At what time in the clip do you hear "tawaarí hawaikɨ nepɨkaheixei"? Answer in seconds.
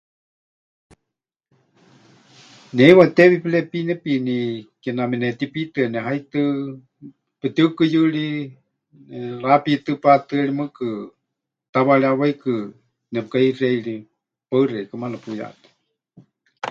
11.73-13.77